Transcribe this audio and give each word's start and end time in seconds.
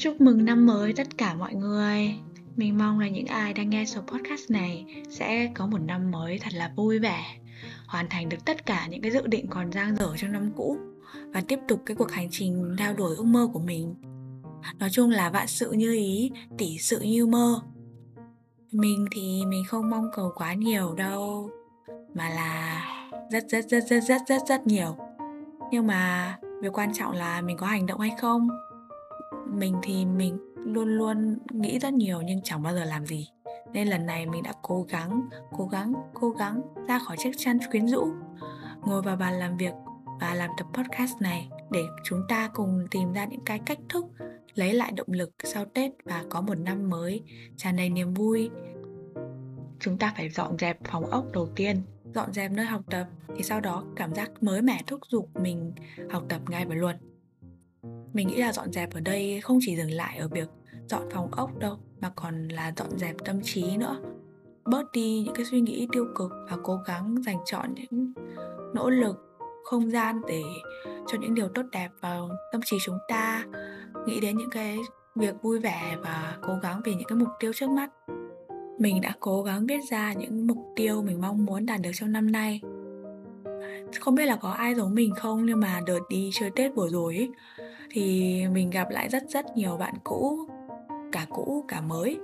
Chúc 0.00 0.20
mừng 0.20 0.44
năm 0.44 0.66
mới 0.66 0.92
tất 0.92 1.18
cả 1.18 1.34
mọi 1.34 1.54
người. 1.54 2.14
Mình 2.56 2.78
mong 2.78 3.00
là 3.00 3.08
những 3.08 3.26
ai 3.26 3.54
đang 3.54 3.70
nghe 3.70 3.84
số 3.84 4.00
podcast 4.00 4.50
này 4.50 5.02
sẽ 5.10 5.50
có 5.54 5.66
một 5.66 5.78
năm 5.78 6.10
mới 6.10 6.38
thật 6.38 6.52
là 6.54 6.72
vui 6.76 6.98
vẻ, 6.98 7.24
hoàn 7.86 8.08
thành 8.08 8.28
được 8.28 8.44
tất 8.44 8.66
cả 8.66 8.86
những 8.86 9.02
cái 9.02 9.10
dự 9.10 9.26
định 9.26 9.46
còn 9.50 9.72
dang 9.72 9.96
dở 9.96 10.14
trong 10.16 10.32
năm 10.32 10.52
cũ 10.56 10.76
và 11.34 11.42
tiếp 11.48 11.58
tục 11.68 11.82
cái 11.86 11.96
cuộc 11.96 12.12
hành 12.12 12.28
trình 12.30 12.76
theo 12.78 12.94
đuổi 12.94 13.16
ước 13.16 13.24
mơ 13.24 13.48
của 13.52 13.58
mình. 13.58 13.94
Nói 14.78 14.90
chung 14.92 15.10
là 15.10 15.30
vạn 15.30 15.46
sự 15.46 15.72
như 15.72 15.92
ý, 15.92 16.32
tỷ 16.58 16.78
sự 16.78 17.00
như 17.00 17.26
mơ. 17.26 17.60
Mình 18.72 19.06
thì 19.10 19.42
mình 19.46 19.64
không 19.68 19.90
mong 19.90 20.10
cầu 20.16 20.32
quá 20.36 20.54
nhiều 20.54 20.94
đâu, 20.94 21.50
mà 22.14 22.28
là 22.28 22.82
rất 23.30 23.44
rất 23.48 23.64
rất 23.68 23.84
rất 23.90 24.02
rất 24.08 24.22
rất 24.28 24.42
rất 24.48 24.66
nhiều. 24.66 24.96
Nhưng 25.70 25.86
mà 25.86 26.38
việc 26.62 26.78
quan 26.78 26.94
trọng 26.94 27.12
là 27.12 27.40
mình 27.40 27.56
có 27.56 27.66
hành 27.66 27.86
động 27.86 28.00
hay 28.00 28.12
không 28.20 28.48
mình 29.52 29.76
thì 29.82 30.04
mình 30.04 30.38
luôn 30.54 30.88
luôn 30.88 31.38
nghĩ 31.50 31.78
rất 31.78 31.94
nhiều 31.94 32.22
nhưng 32.22 32.42
chẳng 32.42 32.62
bao 32.62 32.74
giờ 32.74 32.84
làm 32.84 33.06
gì. 33.06 33.28
Nên 33.72 33.88
lần 33.88 34.06
này 34.06 34.26
mình 34.26 34.42
đã 34.42 34.52
cố 34.62 34.82
gắng 34.82 35.28
cố 35.52 35.66
gắng 35.66 35.92
cố 36.14 36.30
gắng 36.30 36.62
ra 36.88 36.98
khỏi 36.98 37.16
chiếc 37.18 37.30
chăn 37.36 37.58
quyến 37.70 37.88
rũ. 37.88 38.06
Ngồi 38.86 39.02
vào 39.02 39.16
bàn 39.16 39.34
làm 39.34 39.56
việc 39.56 39.72
và 40.20 40.34
làm 40.34 40.50
tập 40.58 40.66
podcast 40.72 41.20
này 41.20 41.48
để 41.70 41.82
chúng 42.04 42.20
ta 42.28 42.50
cùng 42.54 42.86
tìm 42.90 43.12
ra 43.12 43.24
những 43.24 43.44
cái 43.44 43.58
cách 43.58 43.78
thức 43.88 44.04
lấy 44.54 44.74
lại 44.74 44.92
động 44.92 45.06
lực 45.10 45.30
sau 45.44 45.64
tết 45.64 45.90
và 46.04 46.24
có 46.30 46.40
một 46.40 46.58
năm 46.58 46.90
mới, 46.90 47.22
tràn 47.56 47.76
đầy 47.76 47.90
niềm 47.90 48.14
vui. 48.14 48.50
Chúng 49.80 49.98
ta 49.98 50.12
phải 50.16 50.30
dọn 50.30 50.58
dẹp 50.58 50.78
phòng 50.84 51.06
ốc 51.06 51.24
đầu 51.32 51.48
tiên, 51.56 51.82
dọn 52.14 52.32
dẹp 52.32 52.50
nơi 52.50 52.66
học 52.66 52.82
tập, 52.90 53.06
thì 53.36 53.42
sau 53.42 53.60
đó 53.60 53.84
cảm 53.96 54.14
giác 54.14 54.42
mới 54.42 54.62
mẻ 54.62 54.82
thúc 54.86 55.00
giục 55.10 55.30
mình 55.34 55.72
học 56.10 56.22
tập 56.28 56.40
ngay 56.48 56.66
và 56.66 56.74
luôn 56.74 56.94
mình 58.12 58.28
nghĩ 58.28 58.36
là 58.36 58.52
dọn 58.52 58.72
dẹp 58.72 58.94
ở 58.94 59.00
đây 59.00 59.40
không 59.40 59.58
chỉ 59.60 59.76
dừng 59.76 59.90
lại 59.90 60.18
ở 60.18 60.28
việc 60.28 60.48
dọn 60.86 61.02
phòng 61.12 61.28
ốc 61.30 61.58
đâu 61.58 61.78
mà 62.00 62.10
còn 62.16 62.48
là 62.48 62.72
dọn 62.76 62.98
dẹp 62.98 63.16
tâm 63.24 63.40
trí 63.42 63.76
nữa. 63.76 63.96
Bớt 64.64 64.92
đi 64.92 65.22
những 65.24 65.34
cái 65.34 65.44
suy 65.44 65.60
nghĩ 65.60 65.88
tiêu 65.92 66.06
cực 66.14 66.30
và 66.50 66.56
cố 66.62 66.76
gắng 66.86 67.22
dành 67.22 67.38
chọn 67.46 67.74
những 67.74 68.12
nỗ 68.74 68.90
lực 68.90 69.16
không 69.64 69.90
gian 69.90 70.20
để 70.28 70.42
cho 71.06 71.18
những 71.20 71.34
điều 71.34 71.48
tốt 71.48 71.62
đẹp 71.72 71.88
vào 72.00 72.30
tâm 72.52 72.60
trí 72.64 72.76
chúng 72.84 72.98
ta. 73.08 73.44
Nghĩ 74.06 74.20
đến 74.20 74.36
những 74.36 74.50
cái 74.50 74.78
việc 75.14 75.34
vui 75.42 75.58
vẻ 75.58 75.96
và 76.02 76.38
cố 76.42 76.54
gắng 76.62 76.80
vì 76.84 76.94
những 76.94 77.08
cái 77.08 77.18
mục 77.18 77.28
tiêu 77.40 77.52
trước 77.54 77.70
mắt. 77.70 77.90
Mình 78.78 79.00
đã 79.00 79.14
cố 79.20 79.42
gắng 79.42 79.66
viết 79.66 79.80
ra 79.90 80.12
những 80.12 80.46
mục 80.46 80.58
tiêu 80.76 81.02
mình 81.02 81.20
mong 81.20 81.44
muốn 81.44 81.66
đạt 81.66 81.80
được 81.80 81.90
trong 81.94 82.12
năm 82.12 82.32
nay. 82.32 82.60
Không 84.00 84.14
biết 84.14 84.26
là 84.26 84.36
có 84.36 84.50
ai 84.50 84.74
giống 84.74 84.94
mình 84.94 85.14
không 85.14 85.46
nhưng 85.46 85.60
mà 85.60 85.80
đợt 85.86 86.00
đi 86.08 86.30
chơi 86.32 86.50
tết 86.56 86.74
vừa 86.74 86.88
rồi 86.88 87.16
ấy, 87.16 87.30
thì 87.90 88.42
mình 88.52 88.70
gặp 88.70 88.90
lại 88.90 89.08
rất 89.08 89.22
rất 89.28 89.56
nhiều 89.56 89.76
bạn 89.76 89.94
cũ, 90.04 90.38
cả 91.12 91.26
cũ, 91.30 91.64
cả 91.68 91.80
mới. 91.80 92.18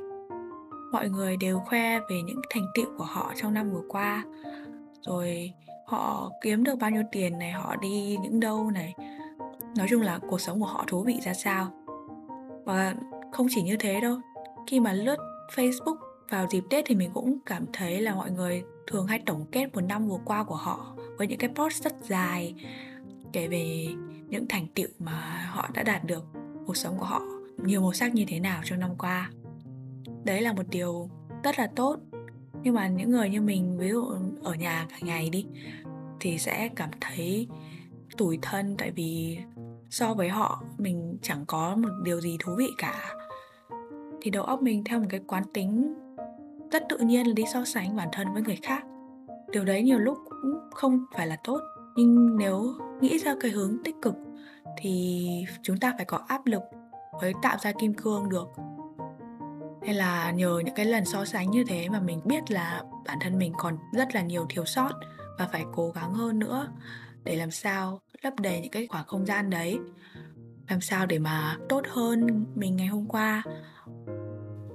Mọi 0.93 1.09
người 1.09 1.37
đều 1.37 1.59
khoe 1.59 1.99
về 1.99 2.23
những 2.27 2.41
thành 2.51 2.67
tựu 2.75 2.87
của 2.99 3.05
họ 3.05 3.33
trong 3.37 3.55
năm 3.55 3.71
vừa 3.71 3.83
qua. 3.89 4.25
Rồi 5.07 5.53
họ 5.87 6.31
kiếm 6.41 6.65
được 6.65 6.79
bao 6.79 6.91
nhiêu 6.91 7.03
tiền 7.13 7.39
này, 7.39 7.53
họ 7.53 7.77
đi 7.77 8.17
những 8.23 8.41
đâu 8.41 8.71
này. 8.71 8.95
Nói 9.77 9.87
chung 9.91 10.03
là 10.03 10.19
cuộc 10.29 10.41
sống 10.41 10.61
của 10.61 10.67
họ 10.67 10.85
thú 10.87 11.03
vị 11.03 11.19
ra 11.23 11.35
sao. 11.35 11.67
Và 12.65 12.95
không 13.33 13.47
chỉ 13.51 13.63
như 13.63 13.77
thế 13.77 14.01
đâu, 14.01 14.19
khi 14.67 14.81
mà 14.81 14.93
lướt 14.93 15.17
facebook 15.55 15.97
vào 16.31 16.47
dịp 16.51 16.65
tết 16.71 16.85
thì 16.87 16.95
mình 16.95 17.11
cũng 17.15 17.39
cảm 17.47 17.65
thấy 17.73 18.01
là 18.01 18.15
mọi 18.15 18.31
người 18.31 18.63
thường 18.87 19.07
hay 19.07 19.23
tổng 19.27 19.47
kết 19.53 19.75
một 19.75 19.81
năm 19.81 20.09
vừa 20.09 20.19
qua 20.25 20.45
của 20.45 20.55
họ 20.55 20.97
với 21.19 21.27
những 21.27 21.39
cái 21.39 21.51
post 21.55 21.85
rất 21.85 21.95
dài, 22.09 22.55
kể 23.33 23.49
về 23.49 23.87
những 24.29 24.47
thành 24.49 24.67
tựu 24.75 24.89
mà 24.99 25.49
họ 25.51 25.69
đã 25.75 25.83
đạt 25.83 26.05
được, 26.05 26.25
cuộc 26.67 26.77
sống 26.77 26.99
của 26.99 27.05
họ 27.05 27.23
nhiều 27.57 27.81
màu 27.81 27.93
sắc 27.93 28.15
như 28.15 28.25
thế 28.29 28.41
nào 28.41 28.61
trong 28.65 28.81
năm 28.81 28.91
qua. 28.99 29.31
Đấy 30.25 30.41
là 30.43 30.53
một 30.53 30.63
điều 30.71 31.11
rất 31.45 31.59
là 31.59 31.71
tốt. 31.77 31.97
Nhưng 32.63 32.75
mà 32.75 32.89
những 32.89 33.11
người 33.11 33.29
như 33.29 33.41
mình, 33.41 33.79
ví 33.79 33.89
dụ 33.89 34.05
ở 34.43 34.55
nhà 34.55 34.87
cả 34.91 34.97
ngày 35.01 35.31
đi, 35.31 35.47
thì 36.21 36.39
sẽ 36.39 36.69
cảm 36.77 36.91
thấy 37.01 37.49
tủi 38.17 38.39
thân. 38.43 38.75
Tại 38.79 38.91
vì 38.91 39.39
so 39.91 40.15
với 40.15 40.29
họ, 40.29 40.63
mình 40.79 41.19
chẳng 41.23 41.45
có 41.47 41.77
một 41.77 41.89
điều 42.03 42.21
gì 42.21 42.37
thú 42.41 42.53
vị 42.59 42.69
cả. 42.79 43.15
Thì 44.21 44.31
đầu 44.31 44.45
óc 44.45 44.63
mình 44.63 44.85
theo 44.85 45.01
một 45.01 45.07
cái 45.11 45.21
quán 45.27 45.45
tính 45.55 45.95
rất 46.73 46.83
tự 46.89 46.99
nhiên 46.99 47.27
là 47.27 47.33
đi 47.33 47.45
so 47.53 47.65
sánh 47.65 47.97
bản 47.97 48.09
thân 48.13 48.33
với 48.33 48.43
người 48.43 48.59
khác. 48.63 48.85
Điều 49.53 49.65
đấy 49.65 49.83
nhiều 49.83 49.99
lúc 49.99 50.19
cũng 50.29 50.71
không 50.71 51.05
phải 51.15 51.27
là 51.27 51.37
tốt. 51.45 51.61
Nhưng 51.97 52.37
nếu 52.37 52.75
nghĩ 53.01 53.19
ra 53.19 53.35
cái 53.41 53.51
hướng 53.51 53.77
tích 53.85 53.97
cực 54.03 54.15
thì 54.79 55.29
chúng 55.63 55.77
ta 55.77 55.93
phải 55.97 56.05
có 56.05 56.25
áp 56.29 56.47
lực 56.47 56.63
mới 57.23 57.33
tạo 57.43 57.57
ra 57.63 57.73
kim 57.73 57.95
cương 57.95 58.29
được. 58.29 58.49
Hay 59.83 59.95
là 59.95 60.31
nhờ 60.31 60.63
những 60.65 60.75
cái 60.75 60.87
lần 60.87 61.05
so 61.05 61.25
sánh 61.25 61.51
như 61.51 61.65
thế 61.69 61.89
mà 61.89 62.01
mình 62.01 62.21
biết 62.25 62.51
là 62.51 62.83
bản 63.07 63.19
thân 63.21 63.39
mình 63.39 63.53
còn 63.59 63.79
rất 63.93 64.15
là 64.15 64.23
nhiều 64.23 64.47
thiếu 64.49 64.65
sót 64.65 64.91
và 65.39 65.49
phải 65.53 65.65
cố 65.75 65.91
gắng 65.91 66.15
hơn 66.15 66.39
nữa 66.39 66.69
để 67.25 67.37
làm 67.37 67.51
sao 67.51 68.01
lấp 68.23 68.41
đầy 68.41 68.61
những 68.61 68.71
cái 68.71 68.87
khoảng 68.87 69.07
không 69.07 69.27
gian 69.27 69.51
đấy, 69.51 69.79
làm 70.69 70.81
sao 70.81 71.07
để 71.07 71.19
mà 71.19 71.57
tốt 71.69 71.85
hơn 71.89 72.45
mình 72.55 72.77
ngày 72.77 72.87
hôm 72.87 73.07
qua. 73.07 73.43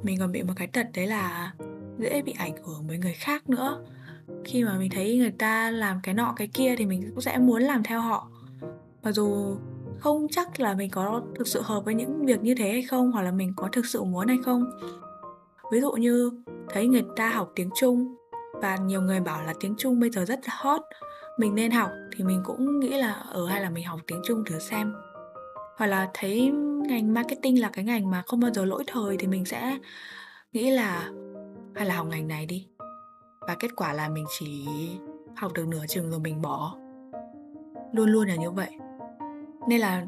Mình 0.03 0.19
còn 0.19 0.31
bị 0.31 0.43
một 0.43 0.53
cái 0.55 0.67
tật 0.67 0.87
đấy 0.93 1.07
là 1.07 1.53
dễ 1.97 2.21
bị 2.21 2.33
ảnh 2.37 2.63
hưởng 2.63 2.87
với 2.87 2.97
người 2.97 3.13
khác 3.13 3.49
nữa 3.49 3.83
khi 4.45 4.63
mà 4.63 4.77
mình 4.77 4.91
thấy 4.91 5.17
người 5.17 5.31
ta 5.31 5.71
làm 5.71 5.99
cái 6.03 6.13
nọ 6.13 6.33
cái 6.37 6.47
kia 6.47 6.75
thì 6.77 6.85
mình 6.85 7.09
cũng 7.09 7.21
sẽ 7.21 7.37
muốn 7.37 7.61
làm 7.61 7.83
theo 7.83 8.01
họ. 8.01 8.27
Mặc 9.03 9.11
dù 9.11 9.55
không 9.99 10.27
chắc 10.31 10.59
là 10.59 10.73
mình 10.73 10.89
có 10.89 11.21
thực 11.35 11.47
sự 11.47 11.61
hợp 11.61 11.85
với 11.85 11.93
những 11.93 12.25
việc 12.25 12.43
như 12.43 12.55
thế 12.55 12.71
hay 12.71 12.81
không, 12.81 13.11
hoặc 13.11 13.21
là 13.21 13.31
mình 13.31 13.53
có 13.55 13.69
thực 13.71 13.85
sự 13.85 14.03
muốn 14.03 14.27
hay 14.27 14.37
không. 14.45 14.65
Ví 15.71 15.81
dụ 15.81 15.91
như 15.91 16.31
thấy 16.69 16.87
người 16.87 17.03
ta 17.15 17.29
học 17.29 17.51
tiếng 17.55 17.69
trung 17.75 18.15
và 18.53 18.75
nhiều 18.75 19.01
người 19.01 19.19
bảo 19.19 19.43
là 19.43 19.53
tiếng 19.59 19.75
trung 19.77 19.99
bây 19.99 20.09
giờ 20.09 20.25
rất 20.25 20.39
là 20.47 20.53
hot, 20.57 20.81
mình 21.37 21.55
nên 21.55 21.71
học 21.71 21.89
thì 22.15 22.23
mình 22.23 22.41
cũng 22.45 22.79
nghĩ 22.79 22.97
là 22.97 23.11
ở 23.11 23.45
hay 23.47 23.61
là 23.61 23.69
mình 23.69 23.85
học 23.85 23.99
tiếng 24.07 24.21
trung 24.25 24.43
thử 24.45 24.59
xem. 24.59 24.93
Hoặc 25.77 25.87
là 25.87 26.09
thấy 26.13 26.51
ngành 26.87 27.13
marketing 27.13 27.61
là 27.61 27.69
cái 27.73 27.85
ngành 27.85 28.11
mà 28.11 28.23
không 28.25 28.39
bao 28.39 28.51
giờ 28.53 28.65
lỗi 28.65 28.83
thời 28.87 29.17
thì 29.17 29.27
mình 29.27 29.45
sẽ 29.45 29.77
nghĩ 30.53 30.71
là, 30.71 31.11
hay 31.75 31.85
là 31.85 31.95
học 31.95 32.07
ngành 32.07 32.27
này 32.27 32.45
đi 32.45 32.67
và 33.51 33.55
kết 33.59 33.75
quả 33.75 33.93
là 33.93 34.09
mình 34.09 34.25
chỉ 34.39 34.65
học 35.35 35.53
được 35.53 35.67
nửa 35.67 35.85
chừng 35.87 36.11
rồi 36.11 36.19
mình 36.19 36.41
bỏ. 36.41 36.75
Luôn 37.91 38.09
luôn 38.09 38.27
là 38.27 38.35
như 38.35 38.51
vậy. 38.51 38.69
Nên 39.67 39.79
là 39.79 40.05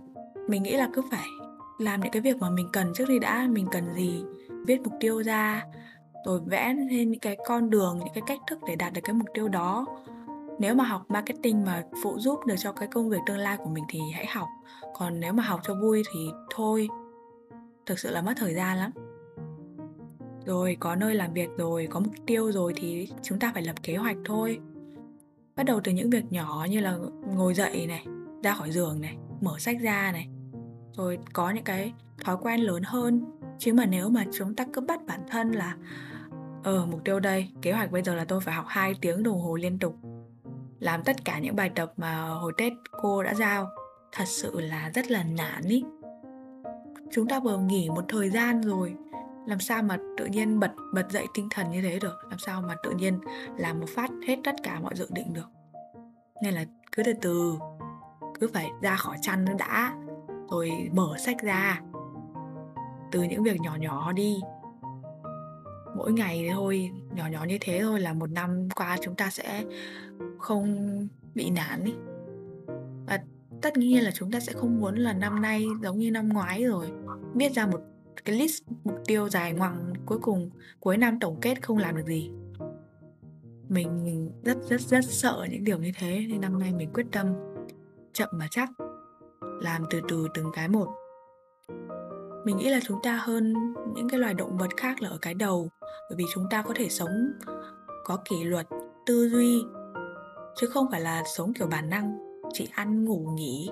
mình 0.48 0.64
nghĩ 0.64 0.78
là 0.78 0.90
cứ 0.94 1.02
phải 1.12 1.28
làm 1.80 2.02
những 2.02 2.12
cái 2.12 2.22
việc 2.22 2.38
mà 2.38 2.50
mình 2.50 2.68
cần 2.74 2.94
trước 2.96 3.10
đi 3.10 3.20
đã, 3.20 3.48
mình 3.50 3.68
cần 3.72 3.94
gì 3.94 4.24
viết 4.68 4.82
mục 4.84 4.94
tiêu 5.00 5.24
ra, 5.24 5.66
rồi 6.26 6.40
vẽ 6.46 6.74
lên 6.74 7.12
những 7.12 7.20
cái 7.20 7.38
con 7.46 7.70
đường, 7.70 8.00
những 8.00 8.14
cái 8.14 8.24
cách 8.28 8.40
thức 8.48 8.60
để 8.68 8.76
đạt 8.76 8.94
được 8.94 9.02
cái 9.04 9.14
mục 9.14 9.28
tiêu 9.34 9.48
đó. 9.48 9.86
Nếu 10.60 10.76
mà 10.76 10.84
học 10.84 11.06
marketing 11.08 11.66
mà 11.66 11.84
phụ 12.04 12.20
giúp 12.20 12.46
được 12.46 12.56
cho 12.58 12.72
cái 12.72 12.88
công 12.88 13.10
việc 13.10 13.20
tương 13.26 13.38
lai 13.38 13.58
của 13.58 13.70
mình 13.70 13.84
thì 13.90 14.00
hãy 14.14 14.26
học. 14.26 14.48
Còn 14.94 15.20
nếu 15.20 15.34
mà 15.34 15.44
học 15.44 15.60
cho 15.64 15.76
vui 15.82 16.04
thì 16.14 16.30
thôi. 16.50 16.88
Thực 17.86 18.00
sự 18.00 18.12
là 18.12 18.22
mất 18.22 18.34
thời 18.38 18.54
gian 18.54 18.78
lắm 18.78 18.92
rồi, 20.46 20.78
có 20.80 20.96
nơi 20.96 21.16
làm 21.16 21.34
việc 21.34 21.50
rồi, 21.58 21.88
có 21.92 22.00
mục 22.00 22.14
tiêu 22.26 22.52
rồi 22.52 22.74
thì 22.76 23.10
chúng 23.22 23.40
ta 23.40 23.52
phải 23.54 23.64
lập 23.64 23.76
kế 23.84 23.96
hoạch 23.96 24.18
thôi. 24.26 24.60
Bắt 25.56 25.64
đầu 25.64 25.80
từ 25.84 25.92
những 25.92 26.10
việc 26.10 26.32
nhỏ 26.32 26.68
như 26.70 26.80
là 26.80 26.98
ngồi 27.36 27.54
dậy 27.54 27.88
này, 27.88 28.06
ra 28.44 28.54
khỏi 28.54 28.72
giường 28.72 29.02
này, 29.02 29.18
mở 29.42 29.60
sách 29.60 29.78
ra 29.82 30.12
này. 30.12 30.28
Rồi 30.94 31.20
có 31.34 31.52
những 31.52 31.64
cái 31.64 31.94
thói 32.24 32.38
quen 32.42 32.60
lớn 32.60 32.84
hơn. 32.86 33.26
Chứ 33.60 33.74
mà 33.74 33.86
nếu 33.86 34.10
mà 34.10 34.26
chúng 34.34 34.56
ta 34.56 34.66
cứ 34.74 34.82
bắt 34.82 35.06
bản 35.06 35.20
thân 35.30 35.52
là 35.52 35.78
ờ 36.64 36.86
mục 36.86 37.04
tiêu 37.06 37.20
đây, 37.20 37.50
kế 37.62 37.72
hoạch 37.72 37.92
bây 37.92 38.02
giờ 38.02 38.16
là 38.16 38.26
tôi 38.26 38.42
phải 38.42 38.54
học 38.56 38.66
2 38.68 38.96
tiếng 39.02 39.24
đồng 39.24 39.40
hồ 39.40 39.56
liên 39.56 39.80
tục. 39.80 39.98
Làm 40.80 41.04
tất 41.04 41.26
cả 41.26 41.40
những 41.40 41.56
bài 41.56 41.72
tập 41.76 41.94
mà 41.98 42.22
hồi 42.22 42.54
tết 42.58 42.74
cô 43.02 43.24
đã 43.24 43.34
giao, 43.34 43.68
thật 44.12 44.26
sự 44.28 44.60
là 44.60 44.92
rất 44.96 45.12
là 45.12 45.24
nản 45.24 45.64
ý. 45.64 45.84
Chúng 47.12 47.28
ta 47.28 47.40
vừa 47.40 47.58
nghỉ 47.58 47.90
một 47.90 48.06
thời 48.08 48.30
gian 48.30 48.62
rồi 48.62 48.96
làm 49.48 49.60
sao 49.60 49.84
mà 49.84 49.98
tự 50.18 50.26
nhiên 50.26 50.60
bật 50.60 50.72
bật 50.94 51.12
dậy 51.12 51.26
tinh 51.34 51.48
thần 51.52 51.72
như 51.72 51.82
thế 51.82 52.00
được? 52.00 52.16
Làm 52.30 52.40
sao 52.40 52.62
mà 52.62 52.76
tự 52.84 52.92
nhiên 52.92 53.20
làm 53.58 53.80
một 53.80 53.90
phát 53.96 54.12
hết 54.28 54.38
tất 54.44 54.56
cả 54.64 54.80
mọi 54.80 54.96
dự 54.96 55.08
định 55.10 55.34
được? 55.34 55.48
Nên 56.44 56.54
là 56.54 56.66
cứ 56.92 57.04
từ 57.04 57.14
từ, 57.22 57.54
cứ 58.40 58.50
phải 58.54 58.70
ra 58.82 58.96
khỏi 58.96 59.18
chăn 59.22 59.46
đã, 59.58 59.96
rồi 60.52 60.72
mở 60.94 61.16
sách 61.26 61.38
ra. 61.44 61.82
Từ 63.12 63.24
những 63.24 63.44
việc 63.44 63.62
nhỏ 63.62 63.76
nhỏ 63.76 64.12
đi. 64.12 64.36
Mỗi 65.98 66.14
ngày 66.14 66.50
thôi, 66.54 66.92
nhỏ 67.16 67.28
nhỏ 67.28 67.46
như 67.48 67.58
thế 67.62 67.80
thôi 67.82 68.00
là 68.00 68.14
một 68.14 68.32
năm 68.32 68.70
qua 68.76 68.98
chúng 69.02 69.16
ta 69.16 69.30
sẽ 69.30 69.64
không 70.40 70.68
bị 71.36 71.50
nản 71.50 71.84
ý 71.84 71.94
và 73.08 73.20
tất 73.62 73.78
nhiên 73.78 74.04
là 74.04 74.12
chúng 74.12 74.32
ta 74.32 74.40
sẽ 74.40 74.54
không 74.54 74.80
muốn 74.80 74.96
là 74.96 75.14
năm 75.14 75.42
nay 75.42 75.66
giống 75.82 75.98
như 75.98 76.12
năm 76.12 76.30
ngoái 76.30 76.64
rồi. 76.64 76.92
Viết 77.34 77.54
ra 77.54 77.66
một 77.66 77.80
cái 78.26 78.36
list 78.36 78.64
mục 78.84 78.96
tiêu 79.06 79.30
dài 79.30 79.54
ngoằng 79.54 79.94
cuối 80.06 80.20
cùng, 80.22 80.50
cuối 80.80 80.98
năm 80.98 81.20
tổng 81.20 81.38
kết 81.42 81.62
không 81.62 81.78
làm 81.78 81.98
được 81.98 82.06
gì. 82.06 82.32
Mình 83.70 84.32
rất 84.44 84.58
rất 84.70 84.82
rất 84.82 85.06
sợ 85.06 85.48
những 85.52 85.64
điều 85.64 85.78
như 85.78 85.92
thế 86.00 86.26
nên 86.30 86.42
năm 86.42 86.60
nay 86.60 86.74
mình 86.74 86.90
quyết 86.94 87.06
tâm 87.12 87.28
chậm 88.14 88.30
mà 88.32 88.48
chắc, 88.52 88.70
làm 89.62 89.84
từ 89.90 90.02
từ 90.10 90.28
từng 90.34 90.52
cái 90.54 90.68
một. 90.68 90.88
Mình 92.46 92.58
nghĩ 92.58 92.70
là 92.70 92.80
chúng 92.88 93.00
ta 93.04 93.16
hơn 93.16 93.54
những 93.96 94.10
cái 94.10 94.20
loài 94.20 94.34
động 94.34 94.58
vật 94.58 94.70
khác 94.78 95.02
là 95.02 95.10
ở 95.10 95.18
cái 95.22 95.34
đầu, 95.34 95.70
bởi 95.82 96.18
vì 96.18 96.24
chúng 96.34 96.46
ta 96.50 96.62
có 96.62 96.74
thể 96.76 96.90
sống, 96.90 97.32
có 98.04 98.18
kỷ 98.30 98.44
luật, 98.44 98.68
tư 99.06 99.30
duy, 99.30 99.64
chứ 100.56 100.68
không 100.68 100.88
phải 100.92 101.02
là 101.02 101.24
sống 101.36 101.54
kiểu 101.54 101.68
bản 101.68 101.90
năng, 101.90 102.18
chỉ 102.54 102.70
ăn, 102.74 103.06
ngủ, 103.06 103.30
nghỉ 103.36 103.70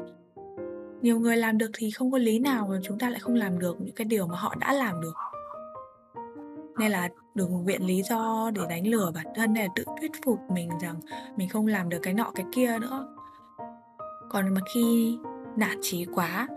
nhiều 1.01 1.19
người 1.19 1.37
làm 1.37 1.57
được 1.57 1.71
thì 1.73 1.91
không 1.91 2.11
có 2.11 2.17
lý 2.17 2.39
nào 2.39 2.67
mà 2.69 2.75
chúng 2.83 2.99
ta 2.99 3.09
lại 3.09 3.19
không 3.19 3.35
làm 3.35 3.59
được 3.59 3.81
những 3.81 3.95
cái 3.95 4.05
điều 4.05 4.27
mà 4.27 4.37
họ 4.37 4.55
đã 4.59 4.73
làm 4.73 5.01
được. 5.01 5.13
Nên 6.79 6.91
là 6.91 7.09
đừng 7.35 7.65
viện 7.65 7.85
lý 7.85 8.01
do 8.01 8.51
để 8.53 8.61
đánh 8.69 8.87
lừa 8.87 9.11
bản 9.15 9.25
thân 9.35 9.55
hay 9.55 9.63
là 9.63 9.73
tự 9.75 9.85
thuyết 9.99 10.11
phục 10.25 10.39
mình 10.49 10.69
rằng 10.81 10.95
mình 11.35 11.49
không 11.49 11.67
làm 11.67 11.89
được 11.89 11.99
cái 12.01 12.13
nọ 12.13 12.31
cái 12.35 12.45
kia 12.51 12.77
nữa. 12.81 13.15
Còn 14.29 14.53
mà 14.53 14.61
khi 14.73 15.17
nản 15.55 15.77
trí 15.81 16.05
quá, 16.05 16.47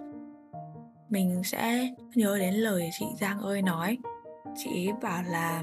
mình 1.09 1.43
sẽ 1.45 1.95
nhớ 2.15 2.39
đến 2.39 2.55
lời 2.55 2.91
chị 2.99 3.07
Giang 3.21 3.41
ơi 3.41 3.63
nói. 3.63 3.99
Chị 4.57 4.89
ấy 4.89 4.95
bảo 5.03 5.23
là, 5.23 5.63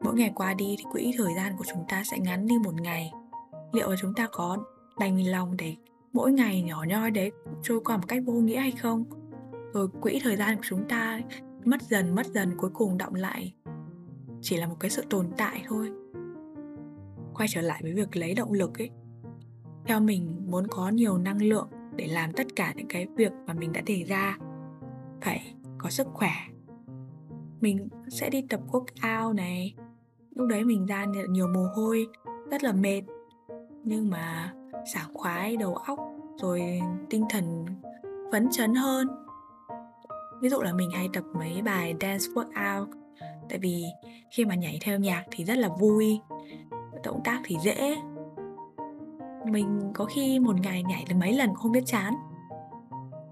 mỗi 0.00 0.14
ngày 0.14 0.32
qua 0.34 0.54
đi 0.54 0.76
thì 0.78 0.84
quỹ 0.92 1.14
thời 1.18 1.34
gian 1.36 1.56
của 1.58 1.64
chúng 1.66 1.84
ta 1.88 2.02
sẽ 2.10 2.18
ngắn 2.18 2.46
đi 2.46 2.58
một 2.64 2.74
ngày. 2.80 3.12
Liệu 3.72 3.90
là 3.90 3.96
chúng 4.00 4.14
ta 4.14 4.28
có 4.32 4.56
đành 4.98 5.26
lòng 5.26 5.56
để 5.56 5.74
mỗi 6.12 6.32
ngày 6.32 6.62
nhỏ 6.62 6.84
nhoi 6.88 7.10
đấy 7.10 7.32
trôi 7.62 7.80
qua 7.84 7.96
một 7.96 8.08
cách 8.08 8.22
vô 8.26 8.32
nghĩa 8.32 8.60
hay 8.60 8.70
không? 8.70 9.04
Rồi 9.72 9.88
quỹ 10.00 10.20
thời 10.22 10.36
gian 10.36 10.56
của 10.56 10.62
chúng 10.68 10.88
ta 10.88 11.20
mất 11.64 11.82
dần 11.82 12.14
mất 12.14 12.26
dần, 12.26 12.56
cuối 12.56 12.70
cùng 12.74 12.98
động 12.98 13.14
lại. 13.14 13.54
Chỉ 14.40 14.56
là 14.56 14.66
một 14.66 14.76
cái 14.80 14.90
sự 14.90 15.02
tồn 15.10 15.26
tại 15.36 15.64
thôi. 15.68 15.90
Quay 17.34 17.48
trở 17.50 17.60
lại 17.60 17.80
với 17.82 17.92
việc 17.92 18.16
lấy 18.16 18.34
động 18.34 18.52
lực 18.52 18.78
ấy. 18.78 18.90
Theo 19.86 20.00
mình, 20.00 20.36
muốn 20.46 20.66
có 20.70 20.88
nhiều 20.88 21.18
năng 21.18 21.42
lượng 21.42 21.68
để 21.96 22.06
làm 22.06 22.32
tất 22.32 22.46
cả 22.56 22.72
những 22.76 22.88
cái 22.88 23.06
việc 23.16 23.32
mà 23.46 23.54
mình 23.54 23.72
đã 23.72 23.80
đề 23.86 24.04
ra, 24.08 24.38
phải 25.20 25.54
có 25.78 25.90
sức 25.90 26.06
khỏe. 26.12 26.32
Mình 27.60 27.88
sẽ 28.08 28.30
đi 28.30 28.42
tập 28.48 28.60
workout 28.70 29.34
này. 29.34 29.74
Lúc 30.34 30.48
đấy 30.48 30.64
mình 30.64 30.86
ra 30.86 31.06
nhiều 31.28 31.48
mồ 31.48 31.66
hôi, 31.74 32.06
rất 32.50 32.64
là 32.64 32.72
mệt. 32.72 33.02
Nhưng 33.84 34.10
mà 34.10 34.54
sảng 34.94 35.14
khoái, 35.14 35.56
đầu 35.56 35.74
óc, 35.74 35.98
rồi 36.42 36.80
tinh 37.10 37.24
thần 37.30 37.66
phấn 38.32 38.48
chấn 38.50 38.74
hơn. 38.74 39.08
Ví 40.42 40.48
dụ 40.48 40.60
là 40.60 40.72
mình 40.72 40.90
hay 40.90 41.08
tập 41.12 41.24
mấy 41.38 41.62
bài 41.62 41.94
dance 42.00 42.24
workout, 42.34 42.86
tại 43.48 43.58
vì 43.58 43.84
khi 44.30 44.44
mà 44.44 44.54
nhảy 44.54 44.78
theo 44.82 44.98
nhạc 44.98 45.24
thì 45.30 45.44
rất 45.44 45.58
là 45.58 45.68
vui, 45.68 46.20
động 47.04 47.20
tác 47.24 47.40
thì 47.44 47.56
dễ. 47.62 47.96
Mình 49.46 49.80
có 49.94 50.04
khi 50.04 50.38
một 50.38 50.60
ngày 50.60 50.82
nhảy 50.82 51.04
được 51.08 51.16
mấy 51.20 51.32
lần 51.32 51.54
không 51.54 51.72
biết 51.72 51.82
chán. 51.86 52.14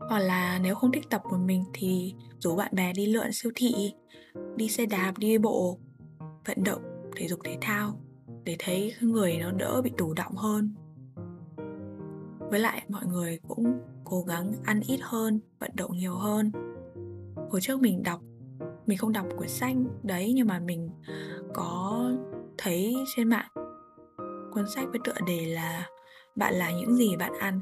Hoặc 0.08 0.18
là 0.18 0.58
nếu 0.62 0.74
không 0.74 0.92
thích 0.92 1.10
tập 1.10 1.22
một 1.30 1.38
mình 1.44 1.64
thì 1.74 2.14
rủ 2.38 2.56
bạn 2.56 2.70
bè 2.74 2.92
đi 2.92 3.06
lượn 3.06 3.32
siêu 3.32 3.52
thị, 3.54 3.94
đi 4.56 4.68
xe 4.68 4.86
đạp, 4.86 5.12
đi 5.18 5.38
bộ, 5.38 5.78
vận 6.46 6.64
động, 6.64 6.82
thể 7.16 7.28
dục 7.28 7.40
thể 7.44 7.58
thao, 7.60 8.00
để 8.44 8.56
thấy 8.58 8.94
người 9.00 9.38
nó 9.38 9.50
đỡ 9.50 9.82
bị 9.82 9.90
tủ 9.98 10.14
động 10.14 10.34
hơn 10.36 10.74
với 12.50 12.60
lại 12.60 12.82
mọi 12.88 13.06
người 13.06 13.40
cũng 13.48 13.80
cố 14.04 14.22
gắng 14.22 14.52
ăn 14.64 14.80
ít 14.86 15.00
hơn, 15.02 15.40
vận 15.58 15.70
động 15.74 15.96
nhiều 15.96 16.14
hơn. 16.14 16.52
Hồi 17.50 17.60
trước 17.60 17.80
mình 17.80 18.02
đọc, 18.02 18.20
mình 18.86 18.98
không 18.98 19.12
đọc 19.12 19.26
quyển 19.36 19.48
sách 19.48 19.76
đấy 20.02 20.32
nhưng 20.34 20.46
mà 20.46 20.58
mình 20.58 20.90
có 21.54 22.04
thấy 22.58 22.96
trên 23.16 23.28
mạng 23.28 23.50
cuốn 24.52 24.64
sách 24.74 24.88
với 24.90 25.00
tựa 25.04 25.26
đề 25.26 25.46
là 25.46 25.88
bạn 26.36 26.54
là 26.54 26.70
những 26.70 26.94
gì 26.94 27.16
bạn 27.16 27.32
ăn 27.38 27.60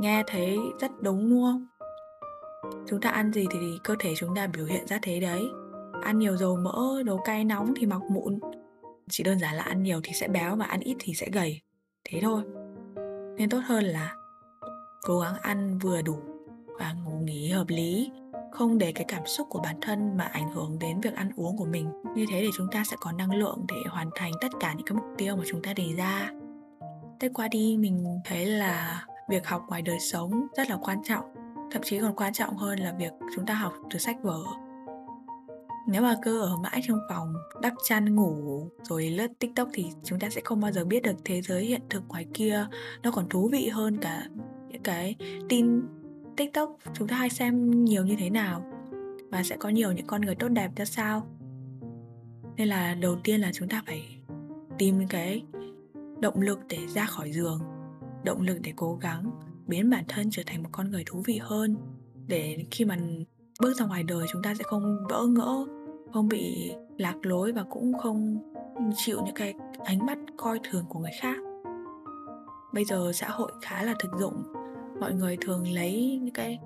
nghe 0.00 0.22
thấy 0.26 0.58
rất 0.80 0.90
đúng 1.00 1.30
đúng 1.30 1.42
không? 1.42 1.66
Chúng 2.88 3.00
ta 3.00 3.10
ăn 3.10 3.32
gì 3.32 3.46
thì 3.50 3.58
cơ 3.84 3.94
thể 3.98 4.14
chúng 4.16 4.34
ta 4.34 4.46
biểu 4.46 4.66
hiện 4.66 4.86
ra 4.86 4.98
thế 5.02 5.20
đấy. 5.20 5.42
Ăn 6.02 6.18
nhiều 6.18 6.36
dầu 6.36 6.56
mỡ, 6.56 7.02
đồ 7.02 7.20
cay 7.24 7.44
nóng 7.44 7.74
thì 7.76 7.86
mọc 7.86 8.02
mụn. 8.10 8.38
Chỉ 9.10 9.24
đơn 9.24 9.38
giản 9.38 9.54
là 9.54 9.62
ăn 9.62 9.82
nhiều 9.82 10.00
thì 10.04 10.12
sẽ 10.14 10.28
béo 10.28 10.56
và 10.56 10.64
ăn 10.64 10.80
ít 10.80 10.96
thì 10.98 11.14
sẽ 11.14 11.28
gầy. 11.32 11.60
Thế 12.04 12.20
thôi 12.22 12.42
nên 13.36 13.50
tốt 13.50 13.60
hơn 13.66 13.84
là 13.84 14.14
cố 15.02 15.20
gắng 15.20 15.34
ăn 15.42 15.78
vừa 15.78 16.02
đủ 16.02 16.18
và 16.78 16.92
ngủ 16.92 17.18
nghỉ 17.18 17.48
hợp 17.48 17.68
lý, 17.68 18.10
không 18.52 18.78
để 18.78 18.92
cái 18.92 19.04
cảm 19.08 19.26
xúc 19.26 19.46
của 19.50 19.60
bản 19.60 19.76
thân 19.80 20.16
mà 20.16 20.24
ảnh 20.24 20.52
hưởng 20.52 20.78
đến 20.78 21.00
việc 21.00 21.14
ăn 21.14 21.30
uống 21.36 21.56
của 21.56 21.64
mình. 21.64 21.90
Như 22.14 22.26
thế 22.30 22.42
để 22.42 22.48
chúng 22.56 22.68
ta 22.72 22.84
sẽ 22.90 22.96
có 23.00 23.12
năng 23.12 23.34
lượng 23.34 23.64
để 23.68 23.76
hoàn 23.90 24.10
thành 24.14 24.32
tất 24.40 24.48
cả 24.60 24.72
những 24.72 24.86
cái 24.86 24.96
mục 24.96 25.06
tiêu 25.18 25.36
mà 25.36 25.42
chúng 25.46 25.62
ta 25.62 25.72
đề 25.72 25.86
ra. 25.96 26.30
Tết 27.20 27.32
qua 27.34 27.48
đi, 27.48 27.76
mình 27.76 28.20
thấy 28.24 28.46
là 28.46 29.04
việc 29.28 29.46
học 29.46 29.62
ngoài 29.68 29.82
đời 29.82 30.00
sống 30.00 30.46
rất 30.56 30.70
là 30.70 30.76
quan 30.76 31.02
trọng. 31.04 31.24
Thậm 31.70 31.82
chí 31.84 31.98
còn 31.98 32.16
quan 32.16 32.32
trọng 32.32 32.56
hơn 32.56 32.78
là 32.78 32.94
việc 32.98 33.12
chúng 33.36 33.46
ta 33.46 33.54
học 33.54 33.72
từ 33.90 33.98
sách 33.98 34.16
vở 34.22 34.42
nếu 35.86 36.02
mà 36.02 36.16
cứ 36.22 36.40
ở 36.40 36.56
mãi 36.56 36.80
trong 36.86 36.98
phòng, 37.08 37.34
đắp 37.62 37.72
chăn, 37.84 38.14
ngủ, 38.14 38.68
rồi 38.82 39.10
lướt 39.10 39.26
tiktok 39.38 39.68
thì 39.72 39.86
chúng 40.04 40.18
ta 40.18 40.30
sẽ 40.30 40.40
không 40.44 40.60
bao 40.60 40.72
giờ 40.72 40.84
biết 40.84 41.02
được 41.02 41.16
thế 41.24 41.42
giới 41.42 41.64
hiện 41.64 41.80
thực 41.90 42.02
ngoài 42.08 42.26
kia. 42.34 42.66
Nó 43.02 43.10
còn 43.10 43.28
thú 43.28 43.48
vị 43.52 43.68
hơn 43.68 43.98
cả 43.98 44.24
những 44.68 44.82
cái 44.82 45.16
tin 45.48 45.82
tiktok 46.36 46.76
chúng 46.94 47.08
ta 47.08 47.16
hay 47.16 47.30
xem 47.30 47.84
nhiều 47.84 48.04
như 48.04 48.16
thế 48.18 48.30
nào 48.30 48.64
và 49.30 49.42
sẽ 49.42 49.56
có 49.56 49.68
nhiều 49.68 49.92
những 49.92 50.06
con 50.06 50.20
người 50.20 50.34
tốt 50.34 50.48
đẹp 50.48 50.70
ra 50.76 50.84
sao. 50.84 51.26
Nên 52.56 52.68
là 52.68 52.94
đầu 52.94 53.16
tiên 53.24 53.40
là 53.40 53.50
chúng 53.54 53.68
ta 53.68 53.82
phải 53.86 54.18
tìm 54.78 55.08
cái 55.08 55.42
động 56.20 56.40
lực 56.40 56.58
để 56.68 56.78
ra 56.86 57.04
khỏi 57.04 57.32
giường, 57.32 57.60
động 58.24 58.40
lực 58.40 58.58
để 58.62 58.72
cố 58.76 58.98
gắng 59.00 59.30
biến 59.66 59.90
bản 59.90 60.04
thân 60.08 60.30
trở 60.30 60.42
thành 60.46 60.62
một 60.62 60.68
con 60.72 60.90
người 60.90 61.02
thú 61.06 61.22
vị 61.26 61.38
hơn, 61.42 61.76
để 62.26 62.64
khi 62.70 62.84
mà 62.84 62.96
bước 63.60 63.72
ra 63.76 63.86
ngoài 63.86 64.02
đời 64.02 64.26
chúng 64.32 64.42
ta 64.42 64.54
sẽ 64.54 64.64
không 64.64 64.96
bỡ 65.08 65.26
ngỡ, 65.26 65.66
không 66.12 66.28
bị 66.28 66.74
lạc 66.98 67.14
lối 67.22 67.52
và 67.52 67.64
cũng 67.70 67.98
không 67.98 68.38
chịu 68.96 69.20
những 69.24 69.34
cái 69.34 69.54
ánh 69.84 70.06
mắt 70.06 70.18
coi 70.36 70.60
thường 70.70 70.84
của 70.88 71.00
người 71.00 71.10
khác. 71.20 71.36
Bây 72.72 72.84
giờ 72.84 73.12
xã 73.14 73.28
hội 73.28 73.52
khá 73.62 73.82
là 73.82 73.94
thực 73.98 74.10
dụng. 74.18 74.42
Mọi 75.00 75.12
người 75.14 75.36
thường 75.40 75.68
lấy 75.68 76.20
những 76.22 76.34
cái 76.34 76.58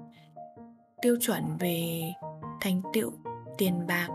tiêu 1.03 1.17
chuẩn 1.21 1.43
về 1.61 2.03
thành 2.61 2.83
tựu, 2.93 3.12
tiền 3.59 3.87
bạc, 3.89 4.09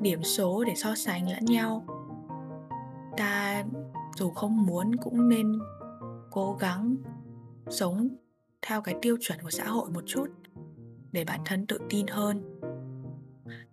điểm 0.00 0.22
số 0.22 0.64
để 0.64 0.72
so 0.76 0.94
sánh 0.94 1.30
lẫn 1.30 1.44
nhau. 1.44 1.84
Ta 3.16 3.64
dù 4.16 4.30
không 4.30 4.66
muốn 4.66 4.96
cũng 4.96 5.28
nên 5.28 5.58
cố 6.30 6.56
gắng 6.60 6.96
sống 7.70 8.08
theo 8.62 8.80
cái 8.80 8.94
tiêu 9.02 9.16
chuẩn 9.20 9.38
của 9.42 9.50
xã 9.50 9.64
hội 9.64 9.90
một 9.90 10.02
chút 10.06 10.26
để 11.12 11.24
bản 11.24 11.40
thân 11.44 11.66
tự 11.66 11.78
tin 11.88 12.06
hơn. 12.06 12.60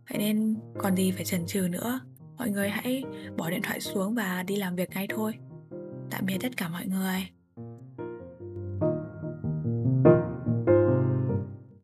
Vậy 0.10 0.18
nên 0.18 0.56
còn 0.78 0.96
gì 0.96 1.12
phải 1.12 1.26
chần 1.26 1.46
chừ 1.46 1.68
nữa. 1.72 2.00
Mọi 2.38 2.50
người 2.50 2.70
hãy 2.70 3.04
bỏ 3.38 3.50
điện 3.50 3.62
thoại 3.64 3.80
xuống 3.80 4.16
và 4.16 4.44
đi 4.44 4.56
làm 4.56 4.76
việc 4.76 4.90
ngay 4.90 5.08
thôi. 5.10 5.34
Tạm 6.12 6.26
biệt 6.26 6.38
tất 6.42 6.58
cả 6.58 6.70
mọi 6.70 6.86
người. 6.86 7.28